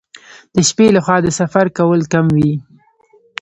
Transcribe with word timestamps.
د 0.55 0.57
شپې 0.69 0.87
لخوا 0.95 1.17
د 1.23 1.27
سفر 1.39 1.65
کول 1.77 2.01
کم 2.13 2.25
وي. 2.35 2.53